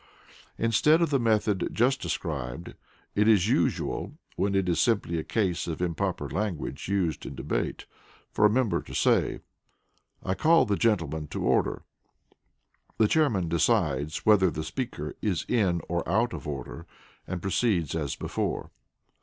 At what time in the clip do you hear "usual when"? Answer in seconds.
3.47-4.55